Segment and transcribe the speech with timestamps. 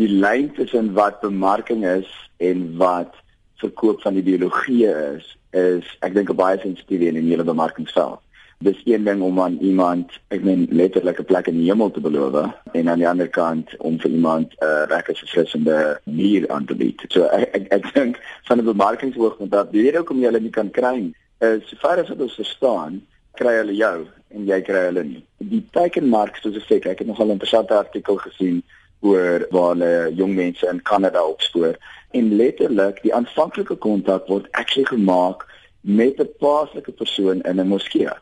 [0.00, 2.08] die lyn tussen wat bemarking is
[2.40, 3.14] en wat
[3.60, 8.20] verkoop van ideologie is, is ek dink 'n baie sensitiewe en 'n hele bemarkingsveld.
[8.60, 12.00] Dis een ding om aan iemand, ek meen letterlik 'n plek in die hemel te
[12.00, 16.64] beloof en aan die ander kant om vir iemand 'n uh, lekker verfrissende bier aan
[16.64, 17.04] te bied.
[17.08, 20.56] So ek ek, ek dink van 'n bemarkingsoogpunt dat die rede hoekom jy hulle nie
[20.58, 23.00] kan kry is sover as wat ons verstaan,
[23.40, 24.06] kry hulle jou
[24.36, 25.22] en jy kry hulle nie.
[25.38, 28.62] Die teikenmark spesifiek, ek het nog 'n interessante artikel gesien
[29.00, 31.76] oor waar hulle jong mense in Kanada opspoor
[32.10, 35.46] en letterlik die aanvanklike kontak word actually gemaak
[35.80, 38.12] met 'n plaaslike persoon in 'n moskee.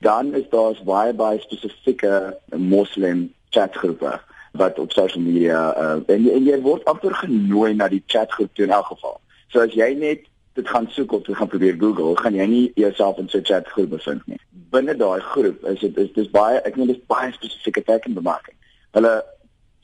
[0.00, 4.20] Dan is daar baie baie spesifieke moslim chatgroepe
[4.52, 8.70] wat op sosiale media uh, en, en jy word amper genooi na die chatgroep in
[8.70, 9.20] elk geval.
[9.48, 10.26] So as jy net
[10.58, 13.44] dit gaan soek of jy gaan probeer Google, gaan jy nie jouself in so 'n
[13.44, 14.40] chatgroep bevind nie.
[14.70, 18.56] Binne daai groep is dit is dis baie ek meen dis baie spesifieke tekenbemarking.
[18.92, 19.24] Hulle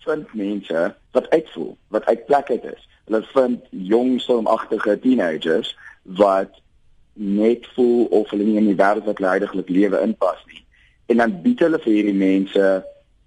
[0.04, 2.88] vind mense wat uitvoel, wat uit plek uit is.
[3.04, 6.60] Hulle vind jong stormagtige teenagers wat
[7.12, 10.64] net voel of hulle nie in die wêreld wat hulle heidaglik lewe inpas nie.
[11.06, 12.62] En dan bied hulle vir hierdie mense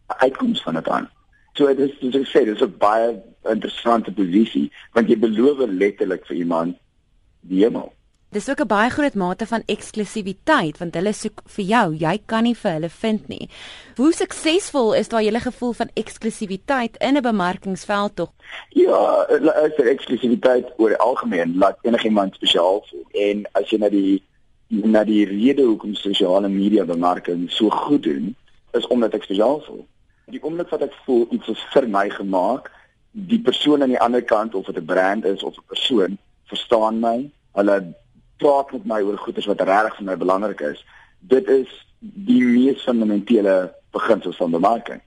[0.08, 1.10] 'n uitkoms van dit aan.
[1.54, 5.58] So dit is soos ek sê, dit is 'n baie interessante posisie want jy beloof
[5.70, 6.78] letterlik vir iemand
[7.42, 7.94] die hemel.
[8.30, 12.44] Dis ook 'n baie groot mate van eksklusiwiteit want hulle soek vir jou, jy kan
[12.44, 13.50] nie vir hulle vind nie.
[13.96, 18.32] Hoe suksesvol is daai hele gevoel van eksklusiwiteit in 'n bemarkingsveld tog?
[18.70, 23.06] Ja, is er eksklusiwiteit oor die algemeen laat enigiemand spesiaal voel.
[23.12, 24.24] En as jy na die
[24.68, 28.36] na die rede hoekom sosiale media bemarking so goed doen,
[28.72, 29.86] is omdat ek spesiaal voel.
[30.26, 32.72] Die oomblik wat ek voel iets is vir my gemaak,
[33.12, 37.00] die persoon aan die ander kant of dit 'n brand is of 'n persoon, verstaan
[37.00, 37.32] my.
[37.54, 37.96] Hulle
[38.38, 40.86] praat met my oor goeders wat regtig vir my belangrik is.
[41.20, 41.68] Dit is
[42.00, 45.02] die mees fundamentele beginsels van bemarking.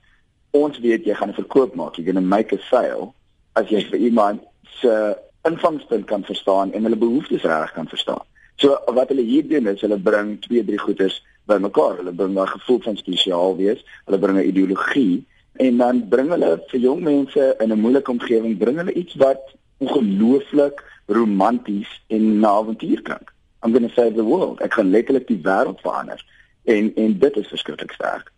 [0.51, 3.13] Ons weet jy gaan 'n verkoop maak, jy gaan 'n make a sale
[3.53, 4.41] as jy vir iemand
[4.81, 8.23] se invangspunt kan verstaan en hulle behoeftes reg kan verstaan.
[8.55, 11.97] So wat hulle hier doen is hulle bring twee drie goeders bymekaar.
[11.97, 16.63] Hulle bring daai gevoel van spesiaal wees, hulle bring 'n ideologie en dan bring hulle
[16.67, 19.41] vir jong mense in 'n moeilike omgewing bring hulle iets wat
[19.77, 23.33] ongelooflik romanties en na avontuur klink.
[23.63, 24.61] I'm going to save the world.
[24.61, 26.21] Ek gaan letterlik die wêreld verander.
[26.63, 28.31] En en dit is verskriklik sterk.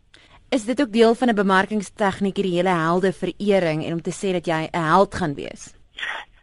[0.53, 4.31] Is dit ook deel van 'n bemarkingstegniek hierdie hele helde verering en om te sê
[4.31, 5.73] dat jy 'n held gaan wees?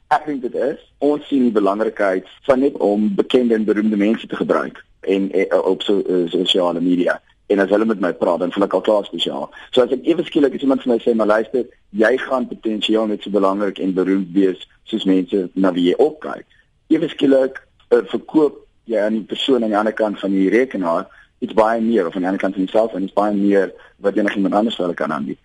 [0.09, 0.93] Ek dink dit is.
[0.99, 5.49] Ons sien die belangrikheid van net om bekende en beroemde mense te gebruik en, en
[5.49, 7.21] eh, op so uh, sosiale media
[7.51, 9.49] en as hulle met my praat dan voel ek al klaar spesiaal.
[9.75, 11.67] So as ek ewe skielik iemand vir my sê maar luister,
[12.03, 16.47] jy gaan potensieel net so belangrik en beroemd wees soos mense na wie jy opkyk.
[16.95, 17.59] Ewe skielik
[17.91, 21.09] uh, verkoop jy aan die persoon aan die ander kant van die rekenaar
[21.41, 23.73] iets baie meer of aan die ander kant van die selfoon iets baie meer
[24.05, 25.41] wat jy nog iemand anders wil kan aanbied.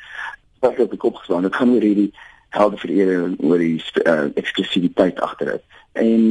[0.62, 2.12] Wat ek op die kop geslaan, dit gaan oor hierdie
[2.56, 5.66] helde verering oor die uh, eksklusiwiteit agter dit.
[6.06, 6.22] En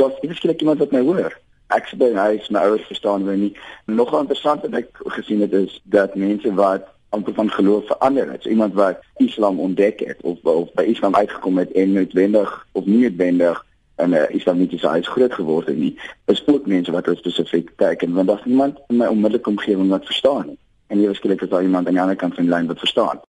[0.00, 1.38] daar's ewe skielik iemand wat my hoor
[1.76, 3.52] ek sê by huis my ouers verstaan my nie.
[3.86, 8.30] Nog 'n interessante ding ek gesien het is dat mense wat amper van geloof verander
[8.30, 8.42] het.
[8.42, 12.84] So iemand wat Islam ontdek het of of by Islam uitgekom het en noodwendig of
[12.84, 15.98] nie noodwendig en uh, islamitiese huis groot geword het nie.
[16.24, 20.46] Is ook mense wat spesifiek teken want daar's niemand in my onmiddellike omgewing wat verstaan
[20.46, 20.58] nie.
[20.86, 23.20] En jy waarskynlik is daar iemand aan die ander kant van die lyn wat verstaan.